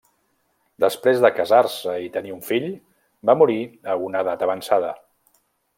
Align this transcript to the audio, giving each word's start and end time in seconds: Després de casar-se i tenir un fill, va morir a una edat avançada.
Després 0.83 1.19
de 1.25 1.31
casar-se 1.39 1.95
i 2.05 2.09
tenir 2.17 2.35
un 2.37 2.41
fill, 2.49 2.67
va 3.31 3.39
morir 3.43 3.61
a 3.95 4.01
una 4.09 4.25
edat 4.27 4.47
avançada. 4.49 4.95